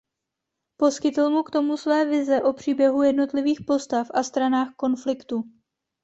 Poskytl 0.77 1.29
mu 1.29 1.43
k 1.43 1.49
tomu 1.51 1.77
své 1.77 2.05
vize 2.05 2.41
o 2.41 2.53
příběhu 2.53 3.01
jednotlivých 3.01 3.61
postav 3.67 4.07
a 4.13 4.23
stranách 4.23 4.73
konfliktu. 4.77 5.43